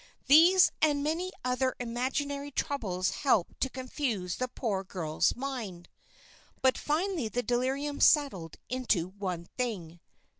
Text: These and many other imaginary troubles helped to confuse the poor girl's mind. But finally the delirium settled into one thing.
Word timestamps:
These 0.25 0.71
and 0.81 1.03
many 1.03 1.31
other 1.45 1.75
imaginary 1.79 2.49
troubles 2.49 3.11
helped 3.17 3.61
to 3.61 3.69
confuse 3.69 4.37
the 4.37 4.47
poor 4.47 4.83
girl's 4.83 5.35
mind. 5.35 5.89
But 6.63 6.75
finally 6.75 7.27
the 7.29 7.43
delirium 7.43 7.99
settled 7.99 8.57
into 8.67 9.09
one 9.09 9.45
thing. 9.59 9.99